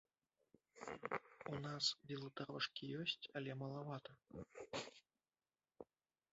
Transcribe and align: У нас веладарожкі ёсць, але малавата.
У 1.57 1.59
нас 1.65 1.85
веладарожкі 2.13 2.83
ёсць, 3.03 3.29
але 3.41 3.51
малавата. 3.63 4.11